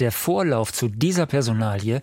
Der 0.00 0.12
Vorlauf 0.12 0.72
zu 0.72 0.88
dieser 0.88 1.26
Personalie 1.26 2.02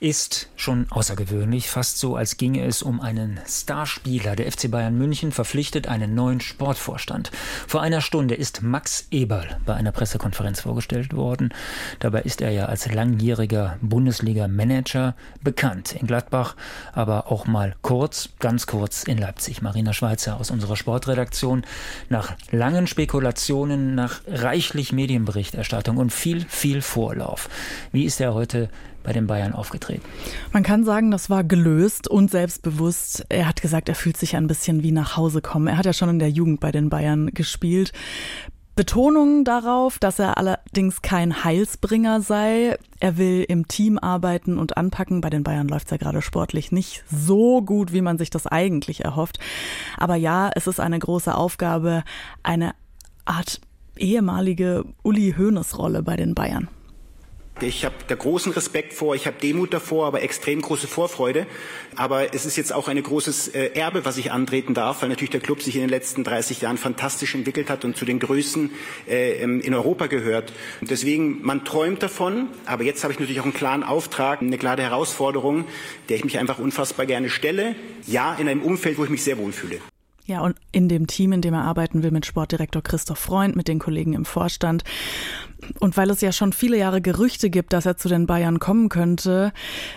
ist 0.00 0.48
schon 0.56 0.86
außergewöhnlich, 0.88 1.68
fast 1.68 1.98
so, 1.98 2.16
als 2.16 2.38
ginge 2.38 2.64
es 2.64 2.82
um 2.82 3.00
einen 3.00 3.38
Starspieler. 3.46 4.36
Der 4.36 4.50
FC 4.50 4.70
Bayern 4.70 4.96
München 4.96 5.32
verpflichtet 5.32 5.86
einen 5.86 6.14
neuen 6.14 6.40
Sportvorstand. 6.40 7.30
Vor 7.66 7.82
einer 7.82 8.00
Stunde 8.00 8.34
ist 8.34 8.62
Max 8.62 9.06
Eberl 9.10 9.58
bei 9.66 9.74
einer 9.74 9.92
Pressekonferenz 9.92 10.60
vorgestellt 10.60 11.14
worden. 11.14 11.52
Dabei 11.98 12.22
ist 12.22 12.40
er 12.40 12.50
ja 12.52 12.66
als 12.66 12.90
langjähriger 12.90 13.76
Bundesliga-Manager 13.82 15.14
bekannt. 15.42 15.94
In 15.94 16.06
Gladbach, 16.06 16.56
aber 16.94 17.30
auch 17.30 17.46
mal 17.46 17.74
kurz, 17.82 18.30
ganz 18.38 18.66
kurz 18.66 19.02
in 19.04 19.18
Leipzig. 19.18 19.60
Marina 19.60 19.92
Schweizer 19.92 20.40
aus 20.40 20.50
unserer 20.50 20.76
Sportredaktion. 20.76 21.64
Nach 22.08 22.34
langen 22.50 22.86
Spekulationen, 22.86 23.94
nach 23.94 24.20
reichlich 24.26 24.92
Medienberichterstattung 24.92 25.98
und 25.98 26.12
viel, 26.14 26.46
viel 26.48 26.80
Vorlauf. 26.80 27.25
Wie 27.92 28.04
ist 28.04 28.20
er 28.20 28.34
heute 28.34 28.68
bei 29.06 29.12
den 29.12 29.28
Bayern 29.28 29.52
aufgetreten. 29.52 30.02
Man 30.52 30.64
kann 30.64 30.84
sagen, 30.84 31.12
das 31.12 31.30
war 31.30 31.44
gelöst 31.44 32.08
und 32.08 32.28
selbstbewusst. 32.28 33.24
Er 33.28 33.46
hat 33.46 33.62
gesagt, 33.62 33.88
er 33.88 33.94
fühlt 33.94 34.16
sich 34.16 34.34
ein 34.34 34.48
bisschen 34.48 34.82
wie 34.82 34.90
nach 34.90 35.16
Hause 35.16 35.40
kommen. 35.40 35.68
Er 35.68 35.78
hat 35.78 35.86
ja 35.86 35.92
schon 35.92 36.10
in 36.10 36.18
der 36.18 36.28
Jugend 36.28 36.58
bei 36.58 36.72
den 36.72 36.90
Bayern 36.90 37.28
gespielt. 37.32 37.92
Betonung 38.74 39.44
darauf, 39.44 40.00
dass 40.00 40.18
er 40.18 40.36
allerdings 40.36 41.02
kein 41.02 41.44
Heilsbringer 41.44 42.20
sei. 42.20 42.76
Er 42.98 43.16
will 43.16 43.44
im 43.48 43.68
Team 43.68 43.96
arbeiten 43.96 44.58
und 44.58 44.76
anpacken. 44.76 45.20
Bei 45.20 45.30
den 45.30 45.44
Bayern 45.44 45.68
läuft 45.68 45.86
es 45.86 45.92
ja 45.92 45.96
gerade 45.98 46.20
sportlich 46.20 46.72
nicht 46.72 47.04
so 47.08 47.62
gut, 47.62 47.92
wie 47.92 48.02
man 48.02 48.18
sich 48.18 48.28
das 48.28 48.48
eigentlich 48.48 49.04
erhofft. 49.04 49.38
Aber 49.96 50.16
ja, 50.16 50.50
es 50.54 50.66
ist 50.66 50.80
eine 50.80 50.98
große 50.98 51.32
Aufgabe, 51.32 52.02
eine 52.42 52.74
Art 53.24 53.60
ehemalige 53.96 54.84
Uli 55.04 55.34
Hoeneß 55.38 55.78
Rolle 55.78 56.02
bei 56.02 56.16
den 56.16 56.34
Bayern. 56.34 56.68
Ich 57.62 57.86
habe 57.86 57.94
da 58.06 58.14
großen 58.14 58.52
Respekt 58.52 58.92
vor, 58.92 59.14
ich 59.14 59.26
habe 59.26 59.38
Demut 59.40 59.72
davor, 59.72 60.06
aber 60.06 60.20
extrem 60.20 60.60
große 60.60 60.86
Vorfreude. 60.86 61.46
Aber 61.94 62.34
es 62.34 62.44
ist 62.44 62.56
jetzt 62.56 62.70
auch 62.70 62.86
ein 62.86 63.02
großes 63.02 63.48
äh, 63.48 63.70
Erbe, 63.72 64.04
was 64.04 64.18
ich 64.18 64.30
antreten 64.30 64.74
darf, 64.74 65.00
weil 65.00 65.08
natürlich 65.08 65.30
der 65.30 65.40
Club 65.40 65.62
sich 65.62 65.74
in 65.74 65.80
den 65.80 65.88
letzten 65.88 66.22
30 66.22 66.60
Jahren 66.60 66.76
fantastisch 66.76 67.34
entwickelt 67.34 67.70
hat 67.70 67.86
und 67.86 67.96
zu 67.96 68.04
den 68.04 68.18
Größten 68.18 68.72
äh, 69.08 69.42
in 69.42 69.72
Europa 69.72 70.06
gehört. 70.06 70.52
Und 70.82 70.90
deswegen, 70.90 71.40
man 71.46 71.64
träumt 71.64 72.02
davon, 72.02 72.48
aber 72.66 72.84
jetzt 72.84 73.02
habe 73.04 73.14
ich 73.14 73.18
natürlich 73.18 73.40
auch 73.40 73.44
einen 73.44 73.54
klaren 73.54 73.84
Auftrag, 73.84 74.42
eine 74.42 74.58
klare 74.58 74.82
Herausforderung, 74.82 75.64
der 76.10 76.18
ich 76.18 76.24
mich 76.24 76.38
einfach 76.38 76.58
unfassbar 76.58 77.06
gerne 77.06 77.30
stelle. 77.30 77.74
Ja, 78.06 78.34
in 78.34 78.50
einem 78.50 78.60
Umfeld, 78.60 78.98
wo 78.98 79.04
ich 79.04 79.10
mich 79.10 79.24
sehr 79.24 79.38
wohlfühle. 79.38 79.80
Ja, 80.26 80.40
und 80.40 80.56
in 80.72 80.88
dem 80.88 81.06
Team, 81.06 81.32
in 81.32 81.40
dem 81.40 81.54
er 81.54 81.62
arbeiten 81.62 82.02
will, 82.02 82.10
mit 82.10 82.26
Sportdirektor 82.26 82.82
Christoph 82.82 83.18
Freund, 83.18 83.54
mit 83.54 83.68
den 83.68 83.78
Kollegen 83.78 84.12
im 84.12 84.24
Vorstand. 84.24 84.82
Und 85.78 85.96
weil 85.96 86.10
es 86.10 86.20
ja 86.20 86.32
schon 86.32 86.52
viele 86.52 86.76
Jahre 86.76 87.00
Gerüchte 87.00 87.48
gibt, 87.48 87.72
dass 87.72 87.86
er 87.86 87.96
zu 87.96 88.08
den 88.08 88.26
Bayern 88.26 88.58
kommen 88.58 88.88
könnte, 88.88 89.52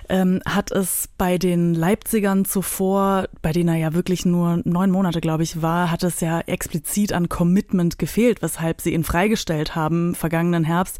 ähm, 0.08 0.41
hat 0.45 0.71
es 0.71 1.09
bei 1.17 1.38
den 1.38 1.73
Leipzigern 1.73 2.45
zuvor, 2.45 3.27
bei 3.41 3.52
denen 3.52 3.69
er 3.69 3.75
ja 3.75 3.94
wirklich 3.94 4.25
nur 4.25 4.61
neun 4.63 4.91
Monate, 4.91 5.19
glaube 5.19 5.44
ich, 5.44 5.61
war, 5.61 5.91
hat 5.91 6.03
es 6.03 6.21
ja 6.21 6.41
explizit 6.41 7.11
an 7.11 7.27
Commitment 7.27 7.99
gefehlt, 7.99 8.41
weshalb 8.41 8.81
sie 8.81 8.93
ihn 8.93 9.03
freigestellt 9.03 9.75
haben 9.75 10.16
vergangenen 10.16 10.64
Herbst. 10.64 10.99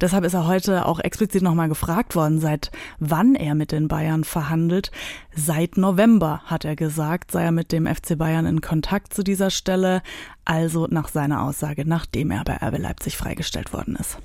Deshalb 0.00 0.24
ist 0.24 0.34
er 0.34 0.46
heute 0.46 0.86
auch 0.86 1.00
explizit 1.00 1.42
nochmal 1.42 1.68
gefragt 1.68 2.14
worden, 2.14 2.40
seit 2.40 2.70
wann 2.98 3.34
er 3.34 3.54
mit 3.54 3.72
den 3.72 3.88
Bayern 3.88 4.24
verhandelt. 4.24 4.90
Seit 5.34 5.76
November, 5.76 6.42
hat 6.46 6.64
er 6.64 6.76
gesagt, 6.76 7.30
sei 7.30 7.44
er 7.44 7.52
mit 7.52 7.72
dem 7.72 7.86
FC 7.86 8.18
Bayern 8.18 8.46
in 8.46 8.60
Kontakt 8.70 9.12
zu 9.12 9.24
dieser 9.24 9.50
Stelle 9.50 10.00
also 10.44 10.86
nach 10.88 11.08
seiner 11.08 11.42
Aussage, 11.42 11.84
nachdem 11.84 12.30
er 12.30 12.44
bei 12.44 12.54
RB 12.54 12.78
Leipzig 12.78 13.16
freigestellt 13.16 13.72
worden 13.72 13.96
ist. 13.96 14.18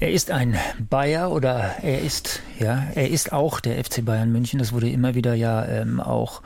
Er 0.00 0.12
ist 0.12 0.30
ein 0.30 0.54
Bayer 0.90 1.32
oder 1.32 1.76
er 1.80 2.02
ist, 2.02 2.42
ja, 2.58 2.84
er 2.94 3.08
ist 3.08 3.32
auch 3.32 3.60
der 3.60 3.82
FC 3.82 4.04
Bayern 4.04 4.30
München. 4.30 4.58
Das 4.58 4.74
wurde 4.74 4.90
immer 4.90 5.14
wieder 5.14 5.32
ja 5.32 5.64
ähm, 5.64 5.98
auch 5.98 6.42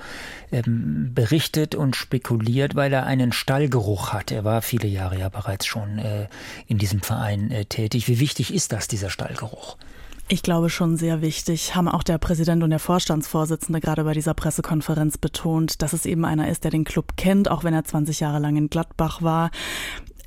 ähm, 0.53 1.11
berichtet 1.13 1.75
und 1.75 1.97
spekuliert, 1.97 2.77
weil 2.77 2.93
er 2.93 3.05
einen 3.05 3.33
Stallgeruch 3.33 4.13
hat. 4.13 4.31
Er 4.31 4.45
war 4.45 4.63
viele 4.63 4.87
Jahre 4.87 5.19
ja 5.19 5.29
bereits 5.29 5.67
schon 5.67 5.99
äh, 5.99 6.29
in 6.69 6.79
diesem 6.79 7.01
Verein 7.01 7.51
äh, 7.51 7.65
tätig. 7.65 8.07
Wie 8.07 8.21
wichtig 8.21 8.55
ist 8.55 8.71
das, 8.71 8.87
dieser 8.87 9.11
Stallgeruch? 9.11 9.77
Ich 10.31 10.43
glaube 10.43 10.69
schon 10.69 10.99
sehr 10.99 11.23
wichtig, 11.23 11.75
haben 11.75 11.89
auch 11.89 12.03
der 12.03 12.19
Präsident 12.19 12.63
und 12.63 12.69
der 12.69 12.79
Vorstandsvorsitzende 12.79 13.81
gerade 13.81 14.05
bei 14.05 14.13
dieser 14.13 14.35
Pressekonferenz 14.35 15.17
betont, 15.17 15.81
dass 15.81 15.95
es 15.95 16.05
eben 16.05 16.27
einer 16.27 16.51
ist, 16.51 16.65
der 16.65 16.71
den 16.71 16.85
Club 16.85 17.17
kennt, 17.17 17.51
auch 17.51 17.65
wenn 17.65 17.73
er 17.73 17.85
20 17.85 18.21
Jahre 18.21 18.39
lang 18.39 18.57
in 18.57 18.69
Gladbach 18.69 19.23
war. 19.23 19.51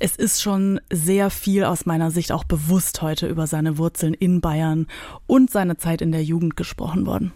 Es 0.00 0.16
ist 0.16 0.42
schon 0.42 0.80
sehr 0.92 1.30
viel 1.30 1.62
aus 1.62 1.86
meiner 1.86 2.10
Sicht 2.10 2.32
auch 2.32 2.42
bewusst 2.42 3.00
heute 3.00 3.28
über 3.28 3.46
seine 3.46 3.78
Wurzeln 3.78 4.12
in 4.12 4.40
Bayern 4.40 4.88
und 5.28 5.52
seine 5.52 5.76
Zeit 5.76 6.02
in 6.02 6.10
der 6.10 6.24
Jugend 6.24 6.56
gesprochen 6.56 7.06
worden. 7.06 7.32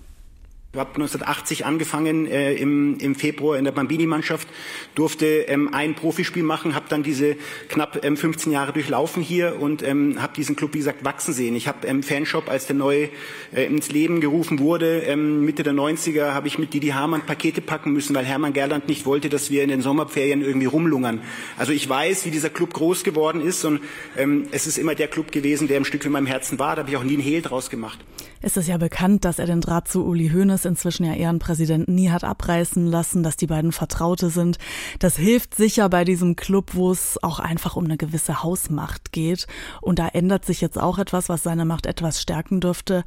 Ich 0.77 0.81
habe 0.81 0.91
1980 0.91 1.65
angefangen 1.65 2.27
äh, 2.27 2.53
im, 2.53 2.99
im 2.99 3.15
Februar 3.15 3.57
in 3.57 3.65
der 3.65 3.73
Bambini-Mannschaft, 3.73 4.47
durfte 4.95 5.25
ähm, 5.25 5.73
ein 5.73 5.95
Profispiel 5.95 6.43
machen, 6.43 6.75
habe 6.75 6.85
dann 6.91 7.03
diese 7.03 7.37
knapp 7.71 8.05
ähm, 8.05 8.19
15 8.19 8.53
Jahre 8.53 8.75
durchlaufen 8.75 9.23
hier 9.23 9.59
und 9.59 9.83
ähm, 9.83 10.21
habe 10.21 10.35
diesen 10.35 10.55
Club, 10.55 10.75
wie 10.75 10.79
gesagt, 10.79 11.03
wachsen 11.03 11.33
sehen. 11.33 11.57
Ich 11.57 11.67
habe 11.67 11.87
ähm, 11.87 12.03
Fanshop, 12.03 12.51
als 12.51 12.67
der 12.67 12.77
neu 12.77 13.09
äh, 13.55 13.65
ins 13.65 13.91
Leben 13.91 14.21
gerufen 14.21 14.59
wurde, 14.59 14.99
ähm, 14.99 15.47
Mitte 15.47 15.63
der 15.63 15.73
90er, 15.73 16.35
habe 16.35 16.47
ich 16.47 16.59
mit 16.59 16.75
Didi 16.75 16.89
Hamann 16.89 17.25
Pakete 17.25 17.63
packen 17.63 17.95
müssen, 17.95 18.15
weil 18.15 18.27
Hermann 18.27 18.53
Gerland 18.53 18.87
nicht 18.87 19.07
wollte, 19.07 19.31
dass 19.31 19.51
wir 19.51 19.63
in 19.63 19.71
den 19.71 19.81
Sommerferien 19.81 20.43
irgendwie 20.43 20.67
rumlungern. 20.67 21.23
Also 21.57 21.73
ich 21.73 21.89
weiß, 21.89 22.27
wie 22.27 22.31
dieser 22.31 22.51
Club 22.51 22.75
groß 22.75 23.03
geworden 23.03 23.41
ist 23.41 23.65
und 23.65 23.81
ähm, 24.19 24.45
es 24.51 24.67
ist 24.67 24.77
immer 24.77 24.95
der 24.95 25.09
Club 25.09 25.33
gewesen, 25.33 25.69
der 25.69 25.79
im 25.79 25.87
Stück 25.87 26.05
in 26.05 26.13
meinem 26.13 26.27
Herzen 26.27 26.59
war. 26.59 26.77
Da 26.77 26.83
habe 26.83 26.91
ich 26.91 26.99
auch 26.99 27.03
nie 27.03 27.15
einen 27.15 27.23
Hehl 27.23 27.41
draus 27.41 27.71
gemacht. 27.71 27.99
Es 28.43 28.57
ist 28.57 28.69
ja 28.69 28.77
bekannt, 28.77 29.25
dass 29.25 29.39
er 29.39 29.47
den 29.47 29.61
Draht 29.61 29.89
zu 29.89 30.05
Uli 30.05 30.29
Hoeneß 30.29 30.67
inzwischen 30.67 31.05
ja 31.05 31.15
Ehrenpräsident 31.15 31.89
nie 31.89 32.11
hat 32.11 32.25
abreißen 32.25 32.87
lassen, 32.87 33.23
dass 33.23 33.37
die 33.37 33.47
beiden 33.47 33.73
Vertraute 33.73 34.31
sind. 34.31 34.59
Das 34.99 35.17
hilft 35.17 35.55
sicher 35.55 35.89
bei 35.89 36.05
diesem 36.05 36.37
Club, 36.37 36.75
wo 36.75 36.91
es 36.91 37.23
auch 37.23 37.39
einfach 37.39 37.77
um 37.77 37.85
eine 37.85 37.97
gewisse 37.97 38.43
Hausmacht 38.43 39.13
geht. 39.13 39.47
Und 39.81 39.99
da 39.99 40.09
ändert 40.09 40.45
sich 40.45 40.61
jetzt 40.61 40.79
auch 40.79 40.99
etwas, 40.99 41.29
was 41.29 41.43
seine 41.43 41.65
Macht 41.65 41.87
etwas 41.87 42.21
stärken 42.21 42.61
dürfte. 42.61 43.05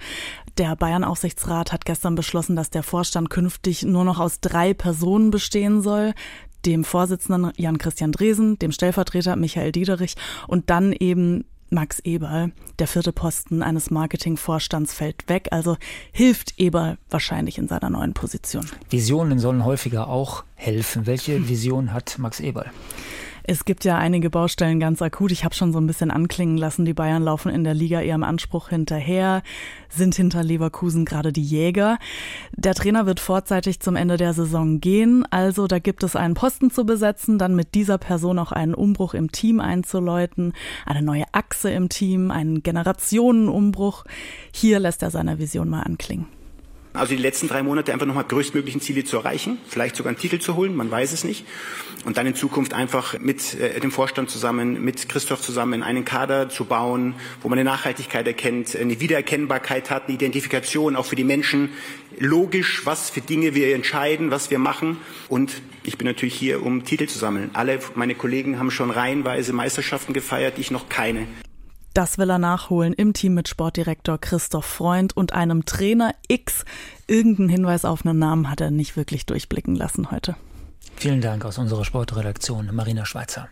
Der 0.58 0.76
Bayern-Aufsichtsrat 0.76 1.72
hat 1.72 1.86
gestern 1.86 2.16
beschlossen, 2.16 2.56
dass 2.56 2.70
der 2.70 2.84
Vorstand 2.84 3.30
künftig 3.30 3.84
nur 3.84 4.04
noch 4.04 4.20
aus 4.20 4.40
drei 4.42 4.74
Personen 4.74 5.30
bestehen 5.30 5.82
soll 5.82 6.14
dem 6.66 6.84
Vorsitzenden 6.84 7.52
Jan 7.56 7.78
Christian 7.78 8.12
Dresen, 8.12 8.60
dem 8.60 8.72
Stellvertreter 8.72 9.36
Michael 9.36 9.72
Diederich 9.72 10.16
und 10.48 10.70
dann 10.70 10.92
eben 10.92 11.46
Max 11.70 12.00
Eberl. 12.00 12.52
Der 12.80 12.88
vierte 12.88 13.12
Posten 13.12 13.62
eines 13.64 13.92
Marketingvorstands 13.92 14.94
fällt 14.94 15.30
weg, 15.30 15.50
also 15.52 15.78
hilft 16.12 16.54
Eberl 16.58 16.98
wahrscheinlich 17.10 17.58
in 17.58 17.68
seiner 17.68 17.90
neuen 17.90 18.14
Position. 18.14 18.66
Visionen 18.90 19.40
sollen 19.40 19.66
häufiger 19.66 20.08
auch 20.08 20.44
helfen. 20.56 21.06
Welche 21.06 21.48
Vision 21.48 21.94
hat 21.94 22.18
Max 22.18 22.40
Eberl? 22.40 22.72
Es 23.52 23.66
gibt 23.66 23.84
ja 23.84 23.98
einige 23.98 24.30
Baustellen 24.30 24.80
ganz 24.80 25.02
akut. 25.02 25.32
Ich 25.32 25.44
habe 25.44 25.56
schon 25.56 25.74
so 25.74 25.80
ein 25.80 25.88
bisschen 25.88 26.12
anklingen 26.12 26.56
lassen, 26.56 26.86
die 26.86 26.94
Bayern 26.94 27.24
laufen 27.24 27.50
in 27.50 27.64
der 27.64 27.74
Liga 27.74 28.00
ihrem 28.00 28.22
Anspruch 28.22 28.70
hinterher, 28.70 29.42
sind 29.90 30.14
hinter 30.14 30.44
Leverkusen 30.44 31.04
gerade 31.04 31.34
die 31.34 31.42
Jäger. 31.42 31.98
Der 32.56 32.76
Trainer 32.76 33.08
wird 33.08 33.20
vorzeitig 33.20 33.80
zum 33.80 33.96
Ende 33.96 34.18
der 34.18 34.34
Saison 34.34 34.80
gehen, 34.80 35.26
also 35.32 35.66
da 35.66 35.80
gibt 35.80 36.04
es 36.04 36.16
einen 36.16 36.36
Posten 36.36 36.70
zu 36.70 36.86
besetzen, 36.86 37.40
dann 37.40 37.56
mit 37.56 37.74
dieser 37.74 37.98
Person 37.98 38.38
auch 38.38 38.52
einen 38.52 38.76
Umbruch 38.76 39.16
im 39.16 39.32
Team 39.32 39.60
einzuläuten, 39.60 40.54
eine 40.86 41.02
neue 41.02 41.26
Achse 41.32 41.72
im 41.72 41.90
Team, 41.90 42.30
einen 42.30 42.62
Generationenumbruch. 42.62 44.06
Hier 44.54 44.78
lässt 44.78 45.02
er 45.02 45.10
seine 45.10 45.40
Vision 45.40 45.70
mal 45.70 45.82
anklingen. 45.82 46.39
Also 46.92 47.16
die 47.16 47.22
letzten 47.22 47.48
drei 47.48 47.62
Monate 47.62 47.94
einfach 47.94 48.08
nochmal 48.08 48.24
größtmöglichen 48.24 48.82
Ziele 48.82 49.04
zu 49.04 49.18
erreichen, 49.18 49.60
vielleicht 49.68 49.96
sogar 49.96 50.10
einen 50.10 50.18
Titel 50.18 50.40
zu 50.40 50.56
holen, 50.56 50.76
man 50.76 50.90
weiß 50.90 51.14
es 51.14 51.24
nicht. 51.24 51.46
Und 52.04 52.18
dann 52.18 52.26
in 52.26 52.34
Zukunft 52.34 52.74
einfach 52.74 53.20
mit 53.20 53.54
äh, 53.60 53.80
dem 53.80 53.92
Vorstand 53.92 54.30
zusammen, 54.30 54.84
mit 54.84 55.08
Christoph 55.08 55.42
zusammen 55.42 55.84
einen 55.84 56.04
Kader 56.04 56.50
zu 56.50 56.66
bauen, 56.66 57.14
wo 57.42 57.50
man 57.50 57.60
eine 57.60 57.70
Nachhaltigkeit 57.70 58.26
erkennt, 58.26 58.76
eine 58.76 59.00
Wiedererkennbarkeit 59.00 59.92
hat, 59.92 60.06
eine 60.06 60.16
Identifikation 60.16 60.96
auch 60.96 61.06
für 61.06 61.16
die 61.16 61.24
Menschen, 61.24 61.70
logisch, 62.18 62.86
was 62.86 63.10
für 63.10 63.22
Dinge 63.22 63.54
wir 63.54 63.76
entscheiden, 63.76 64.32
was 64.32 64.50
wir 64.50 64.60
machen. 64.60 64.98
Und 65.28 65.62
ich 65.84 65.98
bin 65.98 66.08
natürlich 66.08 66.36
hier, 66.36 66.64
um 66.64 66.86
Titel 66.86 67.08
zu 67.08 67.20
sammeln. 67.20 67.52
Alle 67.54 67.80
meine 67.96 68.16
Kollegen 68.16 68.58
haben 68.58 68.72
schon 68.72 68.90
reihenweise 68.90 69.54
Meisterschaften 69.54 70.14
gefeiert, 70.14 70.58
ich 70.58 70.72
noch 70.72 70.90
keine. 70.90 71.28
Das 72.00 72.18
will 72.18 72.30
er 72.30 72.38
nachholen 72.38 72.94
im 72.94 73.12
Team 73.12 73.34
mit 73.34 73.50
Sportdirektor 73.50 74.18
Christoph 74.20 74.64
Freund 74.64 75.18
und 75.18 75.34
einem 75.34 75.66
Trainer 75.66 76.16
X. 76.30 76.64
Irgendeinen 77.08 77.50
Hinweis 77.50 77.84
auf 77.84 78.06
einen 78.06 78.18
Namen 78.18 78.50
hat 78.50 78.62
er 78.62 78.72
nicht 78.72 78.96
wirklich 78.96 79.26
durchblicken 79.26 79.76
lassen 79.76 80.10
heute. 80.10 80.38
Vielen 80.96 81.20
Dank 81.20 81.44
aus 81.44 81.58
unserer 81.58 81.84
Sportredaktion, 81.84 82.74
Marina 82.74 83.06
Schweizer. 83.06 83.50